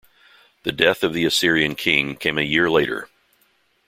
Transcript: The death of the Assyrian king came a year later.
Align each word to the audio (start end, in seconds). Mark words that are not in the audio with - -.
The 0.63 0.71
death 0.71 1.03
of 1.03 1.13
the 1.13 1.25
Assyrian 1.25 1.75
king 1.75 2.15
came 2.15 2.39
a 2.39 2.41
year 2.41 2.71
later. 2.71 3.07